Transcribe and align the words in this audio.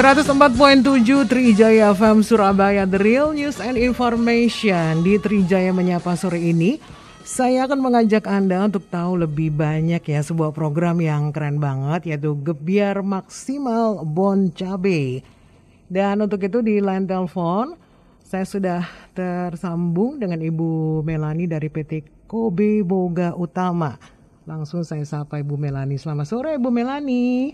104.7 0.00 1.28
Trijaya 1.28 1.92
FM 1.92 2.24
Surabaya 2.24 2.88
The 2.88 2.96
Real 2.96 3.36
News 3.36 3.60
and 3.60 3.76
Information. 3.76 5.04
Di 5.04 5.20
Trijaya 5.20 5.76
Menyapa 5.76 6.16
sore 6.16 6.40
ini 6.40 6.80
Saya 7.20 7.68
akan 7.68 7.84
mengajak 7.84 8.24
Anda 8.24 8.64
untuk 8.64 8.88
tahu 8.88 9.20
lebih 9.20 9.52
banyak 9.52 10.00
ya 10.00 10.24
Sebuah 10.24 10.56
program 10.56 11.04
yang 11.04 11.36
keren 11.36 11.60
banget 11.60 12.16
Yaitu 12.16 12.32
Gebiar 12.32 13.04
Maksimal 13.04 14.00
Bon 14.08 14.48
Cabe. 14.56 15.20
Dan 15.84 16.24
untuk 16.24 16.48
itu 16.48 16.64
di 16.64 16.80
line 16.80 17.04
telepon 17.04 17.76
Saya 18.24 18.48
sudah 18.48 18.80
tersambung 19.12 20.16
dengan 20.16 20.40
Ibu 20.40 21.04
Melani 21.04 21.44
dari 21.44 21.68
PT 21.68 22.24
Kobe 22.24 22.80
Boga 22.80 23.36
Utama. 23.36 24.00
Langsung 24.48 24.80
saya 24.80 25.04
sapa 25.04 25.44
Ibu 25.44 25.60
Melani. 25.60 26.00
Selamat 26.00 26.24
sore 26.24 26.56
Ibu 26.56 26.72
Melani 26.72 27.52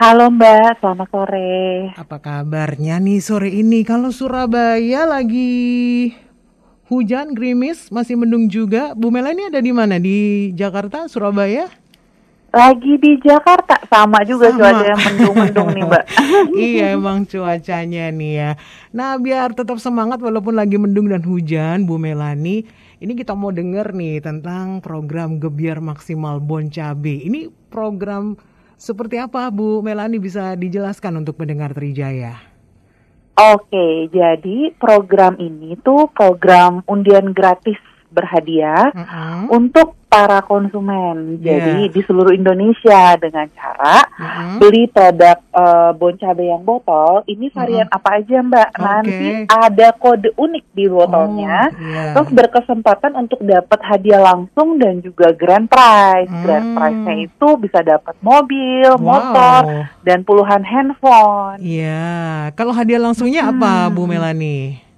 Halo 0.00 0.32
Mbak, 0.32 0.80
selamat 0.80 1.08
sore. 1.12 1.52
Apa 1.96 2.16
kabarnya 2.20 2.96
nih 2.96 3.20
sore 3.20 3.52
ini? 3.52 3.84
Kalau 3.84 4.08
Surabaya 4.12 5.04
lagi 5.04 6.12
hujan, 6.88 7.36
gerimis, 7.36 7.92
masih 7.92 8.16
mendung 8.16 8.48
juga. 8.48 8.96
Bu 8.96 9.12
Mela 9.12 9.30
ini 9.36 9.52
ada 9.52 9.60
di 9.60 9.72
mana? 9.72 10.00
Di 10.00 10.50
Jakarta, 10.56 11.04
Surabaya? 11.04 11.68
Lagi 12.50 12.98
di 12.98 13.14
Jakarta, 13.22 13.78
sama 13.86 14.26
juga 14.26 14.50
sama. 14.50 14.58
cuaca 14.58 14.84
yang 14.90 15.02
mendung-mendung 15.06 15.68
nih 15.70 15.84
Mbak. 15.86 16.04
iya 16.74 16.86
emang 16.98 17.22
cuacanya 17.22 18.10
nih 18.10 18.32
ya. 18.34 18.50
Nah 18.90 19.14
biar 19.22 19.54
tetap 19.54 19.78
semangat 19.78 20.18
walaupun 20.18 20.58
lagi 20.58 20.74
mendung 20.74 21.06
dan 21.06 21.22
hujan, 21.22 21.86
Bu 21.86 21.94
Melani, 21.94 22.66
ini 22.98 23.12
kita 23.14 23.38
mau 23.38 23.54
denger 23.54 23.94
nih 23.94 24.18
tentang 24.18 24.82
program 24.82 25.38
Gebiar 25.38 25.78
Maksimal 25.78 26.42
Bon 26.42 26.66
Cabe. 26.66 27.22
Ini 27.22 27.54
program 27.70 28.34
seperti 28.80 29.20
apa 29.20 29.52
Bu 29.52 29.84
Melani 29.84 30.16
bisa 30.16 30.56
dijelaskan 30.56 31.20
untuk 31.20 31.36
pendengar 31.36 31.76
Trijaya? 31.76 32.40
Oke, 33.36 34.08
jadi 34.08 34.72
program 34.80 35.36
ini 35.36 35.76
tuh 35.84 36.08
program 36.16 36.80
undian 36.88 37.36
gratis 37.36 37.76
berhadiah 38.08 38.88
uh 38.96 39.00
-huh. 39.04 39.40
untuk 39.52 39.99
para 40.10 40.42
konsumen. 40.42 41.38
Yeah. 41.38 41.62
Jadi 41.62 41.94
di 41.94 42.00
seluruh 42.02 42.34
Indonesia 42.34 43.14
dengan 43.14 43.46
cara 43.54 44.02
uh-huh. 44.10 44.58
beli 44.58 44.90
produk 44.90 45.38
uh, 45.54 45.94
bon 45.94 46.18
cabe 46.18 46.50
yang 46.50 46.66
botol, 46.66 47.22
ini 47.30 47.46
varian 47.54 47.86
uh-huh. 47.86 47.96
apa 48.02 48.08
aja 48.18 48.36
Mbak? 48.42 48.68
Okay. 48.74 48.82
Nanti 48.82 49.28
ada 49.46 49.88
kode 49.94 50.34
unik 50.34 50.64
di 50.74 50.84
botolnya. 50.90 51.70
Oh, 51.70 51.78
yeah. 51.78 52.12
Terus 52.18 52.30
berkesempatan 52.34 53.14
untuk 53.14 53.38
dapat 53.46 53.80
hadiah 53.86 54.18
langsung 54.18 54.82
dan 54.82 54.98
juga 54.98 55.30
grand 55.30 55.70
prize. 55.70 56.26
Hmm. 56.26 56.42
Grand 56.42 56.68
prize-nya 56.74 57.14
itu 57.30 57.48
bisa 57.62 57.78
dapat 57.86 58.18
mobil, 58.18 58.90
wow. 58.98 58.98
motor 58.98 59.60
dan 60.02 60.26
puluhan 60.26 60.66
handphone. 60.66 61.62
Iya. 61.62 61.86
Yeah. 61.86 62.36
Kalau 62.58 62.74
hadiah 62.74 62.98
langsungnya 62.98 63.46
hmm. 63.46 63.50
apa 63.54 63.94
Bu 63.94 64.10
Melani? 64.10 64.89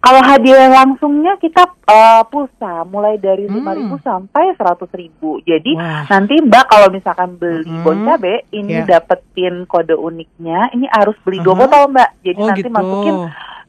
Kalau 0.00 0.24
hadiah 0.24 0.72
langsungnya 0.72 1.36
kita 1.36 1.76
uh, 1.84 2.24
pulsa 2.24 2.88
mulai 2.88 3.20
dari 3.20 3.44
hmm. 3.44 3.52
lima 3.52 3.76
hmm. 3.76 3.78
ribu 3.84 3.96
sampai 4.00 4.56
seratus 4.56 4.88
ribu. 4.96 5.44
Jadi 5.44 5.76
Wah. 5.76 6.08
nanti 6.08 6.40
Mbak 6.40 6.64
kalau 6.72 6.88
misalkan 6.88 7.36
beli 7.36 7.68
hmm. 7.68 7.84
bon 7.84 8.08
cabe 8.08 8.48
ini 8.48 8.80
yeah. 8.80 8.88
dapetin 8.88 9.68
kode 9.68 9.92
uniknya, 9.92 10.72
ini 10.72 10.88
harus 10.88 11.20
beli 11.20 11.44
uh 11.44 11.44
-huh. 11.44 11.52
dua 11.52 11.60
botol 11.68 11.84
Mbak. 11.92 12.10
Jadi 12.24 12.40
oh, 12.40 12.46
nanti 12.48 12.62
gitu. 12.64 12.72
masukin 12.72 13.16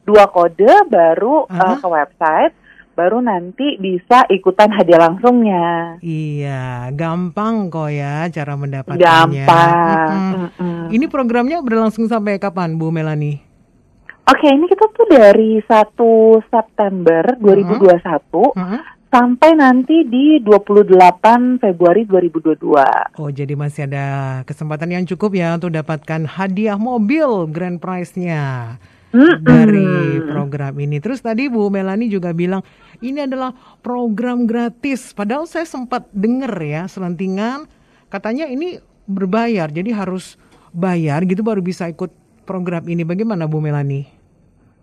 dua 0.08 0.24
kode 0.32 0.72
baru 0.88 1.34
uh 1.44 1.52
-huh. 1.52 1.68
uh, 1.68 1.76
ke 1.76 1.88
website 1.92 2.54
baru 2.92 3.24
nanti 3.24 3.80
bisa 3.80 4.24
ikutan 4.28 4.72
hadiah 4.72 5.08
langsungnya. 5.08 5.96
Iya, 6.04 6.92
gampang 6.92 7.72
kok 7.72 7.88
ya 7.88 8.28
cara 8.28 8.52
mendapatkannya. 8.56 9.04
Gampang. 9.04 9.72
Mm 9.72 10.16
-hmm. 10.16 10.48
Mm 10.48 10.48
-hmm. 10.56 10.86
Ini 10.96 11.04
programnya 11.08 11.60
berlangsung 11.60 12.08
sampai 12.08 12.40
kapan, 12.40 12.76
Bu 12.76 12.92
Melani? 12.92 13.51
Oke, 14.22 14.46
ini 14.46 14.70
kita 14.70 14.86
tuh 14.94 15.06
dari 15.10 15.58
1 15.58 16.46
September 16.46 17.22
2021 17.42 17.82
uh 17.82 18.54
-huh. 18.54 18.80
sampai 19.10 19.50
nanti 19.58 20.06
di 20.06 20.38
28 20.38 21.58
Februari 21.58 22.06
2022. 22.06 23.18
Oh, 23.18 23.30
jadi 23.34 23.54
masih 23.58 23.90
ada 23.90 24.06
kesempatan 24.46 24.94
yang 24.94 25.04
cukup 25.10 25.34
ya 25.34 25.58
untuk 25.58 25.74
dapatkan 25.74 26.38
hadiah 26.38 26.78
mobil 26.78 27.50
grand 27.50 27.82
prize-nya. 27.82 28.78
Mm 29.12 29.20
-hmm. 29.20 29.36
dari 29.44 29.88
program 30.24 30.72
ini. 30.80 30.96
Terus 30.96 31.20
tadi 31.20 31.44
Bu 31.44 31.68
Melani 31.68 32.08
juga 32.08 32.32
bilang 32.32 32.64
ini 33.04 33.28
adalah 33.28 33.52
program 33.84 34.48
gratis. 34.48 35.12
Padahal 35.12 35.44
saya 35.44 35.68
sempat 35.68 36.08
dengar 36.16 36.56
ya 36.64 36.88
selentingan 36.88 37.68
katanya 38.08 38.48
ini 38.48 38.80
berbayar. 39.04 39.68
Jadi 39.68 39.92
harus 39.92 40.40
bayar 40.72 41.28
gitu 41.28 41.44
baru 41.44 41.60
bisa 41.60 41.92
ikut 41.92 42.21
program 42.42 42.84
ini. 42.90 43.02
Bagaimana 43.06 43.48
Bu 43.48 43.62
Melani? 43.62 44.22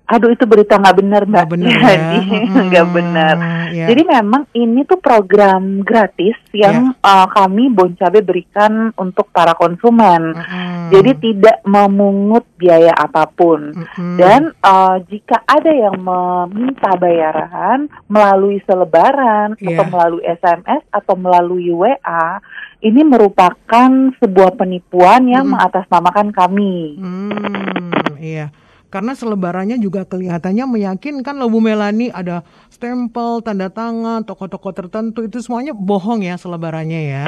Aduh 0.10 0.34
itu 0.34 0.42
berita 0.50 0.82
nggak 0.82 0.98
benar 1.06 1.22
mbak. 1.30 1.38
Gak 1.46 1.52
benar 1.54 1.78
ya. 1.86 1.98
nggak 2.70 2.86
hmm, 2.90 2.98
benar. 2.98 3.36
Yeah. 3.70 3.88
Jadi 3.94 4.02
memang 4.10 4.44
ini 4.58 4.82
tuh 4.90 4.98
program 4.98 5.86
gratis 5.86 6.34
yang 6.50 6.98
yeah. 6.98 7.06
uh, 7.06 7.28
kami 7.30 7.70
Bon 7.70 7.94
Cabe 7.94 8.26
berikan 8.26 8.90
untuk 8.98 9.30
para 9.30 9.54
konsumen. 9.54 10.34
Mm. 10.34 10.90
Jadi 10.90 11.12
tidak 11.22 11.62
memungut 11.62 12.50
biaya 12.58 12.90
apa 12.98 13.30
pun. 13.30 13.70
Mm. 13.70 14.18
Dan 14.18 14.42
uh, 14.66 14.98
jika 15.06 15.46
ada 15.46 15.70
yang 15.70 16.02
meminta 16.02 16.98
bayaran 16.98 17.86
melalui 18.10 18.58
selebaran 18.66 19.54
yeah. 19.62 19.78
atau 19.78 19.86
melalui 19.94 20.26
SMS 20.26 20.82
atau 20.90 21.14
melalui 21.14 21.70
WA, 21.70 22.42
ini 22.80 23.02
merupakan 23.04 23.90
sebuah 24.20 24.56
penipuan 24.56 25.28
yang 25.28 25.48
mm. 25.48 25.52
mengatasnamakan 25.52 26.32
kami. 26.32 26.96
Mm, 26.96 28.16
iya. 28.24 28.48
Karena 28.90 29.14
selebarannya 29.14 29.78
juga 29.78 30.02
kelihatannya 30.08 30.66
meyakinkan 30.66 31.38
loh 31.38 31.52
Bu 31.52 31.62
Melani 31.62 32.10
ada 32.10 32.42
stempel, 32.74 33.46
tanda 33.46 33.70
tangan, 33.70 34.26
toko-toko 34.26 34.74
tertentu 34.74 35.22
itu 35.22 35.38
semuanya 35.46 35.78
bohong 35.78 36.26
ya 36.26 36.40
selebarannya 36.42 37.02
ya. 37.06 37.26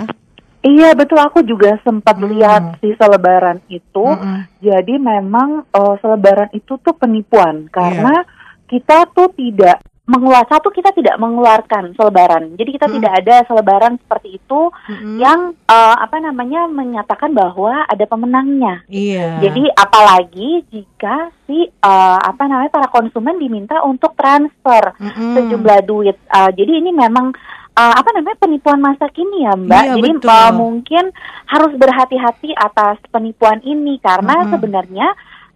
Iya 0.62 0.94
betul 0.94 1.18
aku 1.22 1.42
juga 1.46 1.78
sempat 1.82 2.18
hmm. 2.18 2.26
lihat 2.34 2.62
si 2.82 2.94
selebaran 2.98 3.62
itu. 3.70 4.06
Hmm. 4.06 4.50
Jadi 4.62 4.98
memang 4.98 5.70
uh, 5.70 5.96
selebaran 6.02 6.50
itu 6.54 6.82
tuh 6.82 6.98
penipuan 6.98 7.70
karena 7.70 8.26
yeah. 8.26 8.66
kita 8.66 9.10
tuh 9.14 9.30
tidak 9.38 9.86
mengeluar 10.02 10.44
satu 10.50 10.74
kita 10.74 10.92
tidak 10.98 11.16
mengeluarkan 11.22 11.94
selebaran. 11.94 12.58
Jadi 12.58 12.70
kita 12.74 12.90
hmm. 12.90 12.96
tidak 12.98 13.12
ada 13.22 13.36
selebaran 13.46 13.94
seperti 14.02 14.42
itu 14.42 14.62
hmm. 14.74 15.22
yang 15.22 15.54
uh, 15.70 15.96
apa 16.02 16.18
namanya 16.18 16.66
menyatakan 16.68 17.32
bahwa 17.32 17.86
ada 17.86 18.06
pemenangnya. 18.10 18.82
Iya. 18.90 19.40
Jadi 19.46 19.70
apalagi 19.72 20.66
jika 20.74 21.30
si 21.46 21.70
uh, 21.70 22.20
apa 22.20 22.44
namanya 22.50 22.74
para 22.74 22.90
konsumen 22.90 23.38
diminta 23.38 23.80
untuk 23.86 24.18
transfer 24.18 24.98
hmm. 24.98 25.38
sejumlah 25.38 25.80
duit. 25.86 26.18
Uh, 26.28 26.50
jadi 26.50 26.82
ini 26.82 26.92
memang 26.92 27.32
uh, 27.78 27.94
apa 27.96 28.10
namanya 28.16 28.38
penipuan 28.42 28.80
masa 28.82 29.08
kini 29.12 29.48
ya 29.48 29.54
Mbak. 29.56 29.84
Iya, 29.86 29.94
Jadi 29.96 30.10
uh, 30.28 30.52
mungkin 30.56 31.04
harus 31.48 31.72
berhati-hati 31.78 32.52
atas 32.56 32.98
penipuan 33.12 33.62
ini 33.64 34.02
karena 34.02 34.44
hmm. 34.44 34.50
sebenarnya 34.50 35.08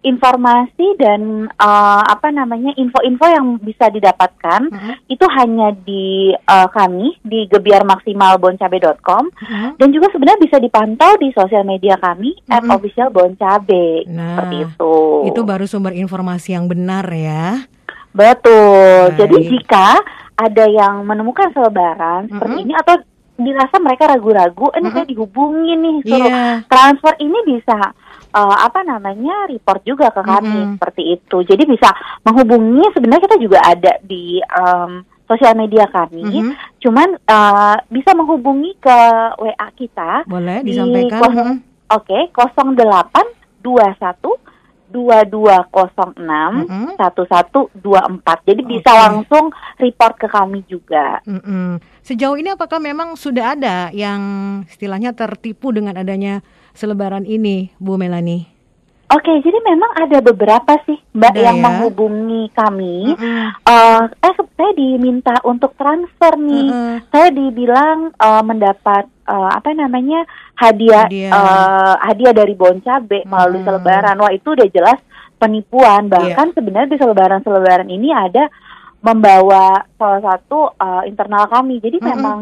informasi 0.04 0.96
dan 1.00 1.50
uh, 1.58 2.02
apa 2.04 2.28
namanya 2.30 2.74
info-info 2.76 3.26
yang 3.26 3.46
bisa 3.58 3.90
didapatkan 3.90 4.68
uh-huh. 4.70 4.94
itu 5.10 5.26
hanya 5.34 5.72
di 5.72 6.30
uh, 6.46 6.68
kami 6.70 7.16
di 7.24 7.48
gebiarmaksimalboncabe.com 7.50 9.24
uh-huh. 9.26 9.70
dan 9.80 9.88
juga 9.90 10.12
sebenarnya 10.12 10.40
bisa 10.42 10.56
dipantau 10.60 11.16
di 11.18 11.32
sosial 11.32 11.64
media 11.66 11.98
kami 11.98 12.36
uh-huh. 12.46 12.76
official 12.76 13.10
boncabe 13.10 14.06
nah, 14.06 14.36
seperti 14.36 14.56
itu. 14.68 14.96
Itu 15.32 15.40
baru 15.42 15.64
sumber 15.66 15.96
informasi 15.96 16.54
yang 16.54 16.70
benar 16.70 17.06
ya. 17.10 17.66
Betul. 18.16 19.12
Baik. 19.12 19.18
Jadi 19.20 19.36
jika 19.52 20.00
ada 20.36 20.64
yang 20.68 21.02
menemukan 21.02 21.50
selebaran 21.50 22.28
uh-huh. 22.28 22.36
seperti 22.36 22.56
ini 22.62 22.74
atau 22.76 22.94
dirasa 23.36 23.76
mereka 23.84 24.08
ragu-ragu, 24.08 24.72
ini 24.72 24.88
uh-huh. 24.88 24.94
saya 24.96 25.06
dihubungi 25.08 25.72
nih 25.76 25.96
suruh 26.08 26.30
yeah. 26.30 26.56
transfer 26.70 27.12
ini 27.20 27.38
bisa 27.44 27.92
uh, 28.36 28.56
apa 28.60 28.84
namanya 28.84 29.48
report 29.48 29.80
juga 29.88 30.12
ke 30.12 30.20
kami 30.20 30.52
mm 30.52 30.60
-hmm. 30.60 30.74
seperti 30.76 31.02
itu. 31.16 31.36
Jadi 31.48 31.64
bisa 31.64 31.88
menghubungi 32.20 32.84
sebenarnya 32.92 33.24
kita 33.24 33.38
juga 33.40 33.58
ada 33.64 33.96
di 34.04 34.36
um, 34.44 35.00
sosial 35.24 35.56
media 35.56 35.88
kami. 35.88 36.22
Mm 36.22 36.32
-hmm. 36.32 36.52
Cuman 36.84 37.08
uh, 37.24 37.76
bisa 37.88 38.12
menghubungi 38.12 38.76
ke 38.76 38.98
WA 39.40 39.68
kita. 39.72 40.28
Boleh 40.28 40.60
disampaikan. 40.60 41.64
Oke, 41.86 42.34
okay, 42.34 42.34
0821 42.34 43.64
2206 44.90 46.96
satu 46.96 47.22
satu 47.28 47.60
dua 47.76 48.08
empat. 48.08 48.46
Jadi 48.46 48.62
okay. 48.64 48.70
bisa 48.78 48.90
langsung 48.94 49.52
report 49.76 50.14
ke 50.16 50.28
kami 50.30 50.64
juga. 50.66 51.20
Mm 51.28 51.40
-hmm. 51.42 51.68
Sejauh 52.06 52.38
ini 52.38 52.54
apakah 52.54 52.78
memang 52.78 53.18
sudah 53.18 53.58
ada 53.58 53.90
yang 53.90 54.22
istilahnya 54.64 55.12
tertipu 55.12 55.74
dengan 55.74 55.98
adanya 55.98 56.40
selebaran 56.72 57.26
ini, 57.26 57.74
Bu 57.82 57.98
Melani? 57.98 58.55
Oke, 59.06 59.38
jadi 59.38 59.54
memang 59.62 59.94
ada 60.02 60.18
beberapa 60.18 60.74
sih 60.82 60.98
Mbak 61.14 61.30
ada 61.30 61.38
yang 61.38 61.58
ya? 61.58 61.62
menghubungi 61.62 62.50
kami. 62.50 63.14
Mm 63.14 63.16
-hmm. 63.16 63.46
uh, 63.62 64.02
eh, 64.10 64.34
saya 64.58 64.72
diminta 64.74 65.38
untuk 65.46 65.78
transfer 65.78 66.34
nih. 66.34 66.66
Mm 66.66 66.74
-hmm. 66.74 66.94
Saya 67.14 67.28
dibilang 67.30 68.10
uh, 68.18 68.42
mendapat 68.42 69.06
uh, 69.30 69.50
apa 69.54 69.70
namanya 69.78 70.26
hadiah 70.58 71.06
hadiah, 71.06 71.30
uh, 71.30 71.94
hadiah 72.02 72.34
dari 72.34 72.58
Bon 72.58 72.74
Cabe 72.82 73.22
mm 73.22 73.22
-hmm. 73.22 73.30
melalui 73.30 73.62
selebaran. 73.62 74.18
Wah 74.18 74.32
itu 74.34 74.48
udah 74.58 74.68
jelas 74.74 74.98
penipuan. 75.38 76.10
Bahkan 76.10 76.46
yeah. 76.50 76.56
sebenarnya 76.58 76.90
di 76.90 76.98
selebaran-selebaran 76.98 77.86
ini 77.86 78.10
ada 78.10 78.50
membawa 79.06 79.86
salah 79.94 80.34
satu 80.34 80.74
uh, 80.82 81.06
internal 81.06 81.46
kami. 81.46 81.78
Jadi 81.78 82.02
mm 82.02 82.02
-hmm. 82.02 82.10
memang 82.10 82.38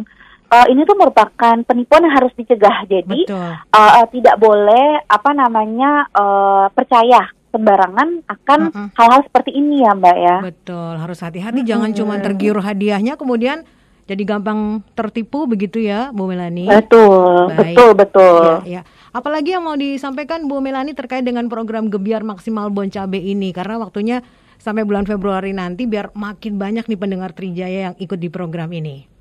uh, 0.55 0.67
ini 0.71 0.87
tuh 0.87 0.95
merupakan 0.95 1.57
penipuan 1.67 2.07
yang 2.07 2.15
harus 2.15 2.33
dicegah. 2.39 2.87
Jadi 2.87 3.27
uh, 3.35 3.59
uh, 3.75 4.07
tidak 4.15 4.39
boleh 4.39 5.03
apa 5.11 5.31
namanya 5.35 6.07
uh, 6.15 6.71
percaya 6.71 7.27
sembarangan 7.51 8.27
akan 8.27 8.61
hal-hal 8.99 9.19
uh 9.19 9.23
-uh. 9.23 9.27
seperti 9.31 9.55
ini 9.55 9.83
ya 9.83 9.95
Mbak 9.95 10.17
ya. 10.19 10.37
Betul, 10.43 10.93
harus 10.99 11.19
hati-hati 11.23 11.61
uh 11.63 11.67
jangan 11.67 11.91
cuma 11.95 12.19
tergiur 12.19 12.59
hadiahnya 12.59 13.15
kemudian 13.15 13.63
jadi 14.05 14.21
gampang 14.27 14.85
tertipu 14.93 15.49
begitu 15.49 15.81
ya 15.81 16.13
Bu 16.13 16.29
Melani. 16.29 16.69
Betul, 16.69 17.49
Baik. 17.49 17.73
betul, 17.73 17.91
betul. 17.97 18.45
Ya, 18.69 18.83
ya. 18.83 18.83
Apalagi 19.15 19.55
yang 19.55 19.65
mau 19.65 19.79
disampaikan 19.79 20.45
Bu 20.51 20.59
Melani 20.61 20.93
terkait 20.93 21.23
dengan 21.23 21.47
program 21.47 21.89
Gebiar 21.89 22.27
Maksimal 22.27 22.69
Bon 22.75 22.91
Cabe 22.91 23.23
ini 23.23 23.55
karena 23.55 23.81
waktunya 23.81 24.21
sampai 24.59 24.83
bulan 24.83 25.07
Februari 25.07 25.55
nanti 25.57 25.87
biar 25.87 26.13
makin 26.13 26.59
banyak 26.59 26.85
nih 26.91 26.99
pendengar 26.99 27.31
Trijaya 27.33 27.93
yang 27.93 27.97
ikut 27.97 28.19
di 28.19 28.29
program 28.29 28.75
ini. 28.75 29.14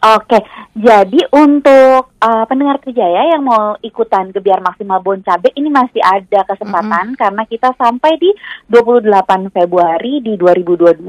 Oke, 0.00 0.40
jadi 0.72 1.28
untuk 1.28 2.16
uh, 2.16 2.44
pendengar 2.48 2.80
Trijaya 2.80 3.36
yang 3.36 3.44
mau 3.44 3.76
ikutan 3.84 4.32
Gebiar 4.32 4.64
Maksimal 4.64 5.04
Bon 5.04 5.20
Cabe 5.20 5.52
ini 5.52 5.68
masih 5.68 6.00
ada 6.00 6.40
kesempatan 6.48 7.12
mm 7.12 7.14
-hmm. 7.16 7.20
karena 7.20 7.42
kita 7.44 7.68
sampai 7.76 8.16
di 8.16 8.32
28 8.72 9.52
Februari 9.52 10.24
di 10.24 10.40
2022. 10.40 11.04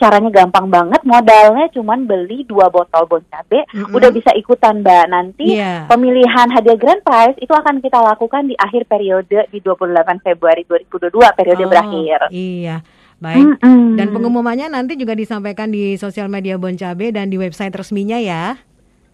Caranya 0.00 0.30
gampang 0.32 0.72
banget, 0.72 1.04
modalnya 1.04 1.68
cuman 1.76 2.08
beli 2.08 2.48
dua 2.48 2.72
botol 2.72 3.04
Bon 3.04 3.24
Cabe, 3.28 3.68
mm 3.68 3.92
-hmm. 3.92 3.92
udah 3.92 4.08
bisa 4.08 4.32
ikutan 4.40 4.80
Mbak. 4.80 5.04
Nanti 5.12 5.60
yeah. 5.60 5.84
pemilihan 5.84 6.48
hadiah 6.48 6.80
grand 6.80 7.04
prize 7.04 7.36
itu 7.44 7.52
akan 7.52 7.84
kita 7.84 8.00
lakukan 8.00 8.48
di 8.48 8.56
akhir 8.56 8.88
periode 8.88 9.52
di 9.52 9.60
28 9.60 10.24
Februari 10.24 10.64
2022, 10.64 11.12
periode 11.36 11.64
oh, 11.64 11.68
berakhir. 11.68 12.18
Iya. 12.32 12.80
Baik. 13.24 13.40
Mm 13.40 13.56
-hmm. 13.56 13.96
Dan 13.96 14.12
pengumumannya 14.12 14.68
nanti 14.68 15.00
juga 15.00 15.16
disampaikan 15.16 15.72
di 15.72 15.96
sosial 15.96 16.28
media 16.28 16.60
Bon 16.60 16.76
Cabe 16.76 17.08
dan 17.08 17.32
di 17.32 17.40
website 17.40 17.72
resminya 17.72 18.20
ya. 18.20 18.60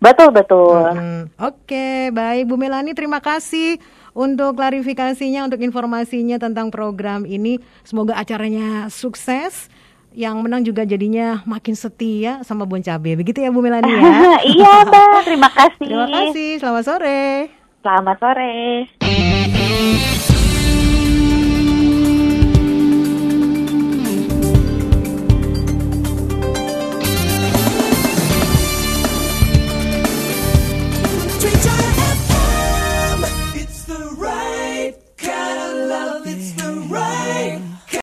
Betul 0.02 0.34
betul. 0.34 0.82
Mm 0.90 0.98
-hmm. 0.98 1.20
Oke, 1.38 2.10
baik 2.10 2.50
Bu 2.50 2.58
Melani 2.58 2.90
terima 2.96 3.22
kasih 3.22 3.78
untuk 4.16 4.58
klarifikasinya, 4.58 5.46
untuk 5.46 5.62
informasinya 5.62 6.42
tentang 6.42 6.74
program 6.74 7.22
ini. 7.22 7.62
Semoga 7.86 8.18
acaranya 8.18 8.90
sukses. 8.90 9.70
Yang 10.10 10.36
menang 10.42 10.66
juga 10.66 10.82
jadinya 10.82 11.38
makin 11.46 11.78
setia 11.78 12.42
sama 12.42 12.66
Bon 12.66 12.82
Cabe. 12.82 13.14
Begitu 13.14 13.46
ya 13.46 13.54
Bu 13.54 13.62
Melani 13.62 13.94
ya? 13.94 14.10
iya, 14.58 14.82
Mbak. 14.82 15.22
Terima 15.22 15.50
kasih. 15.54 15.86
Terima 15.86 16.08
kasih. 16.10 16.50
Selamat 16.58 16.82
sore. 16.82 17.22
Selamat 17.78 18.16
sore. 18.18 20.09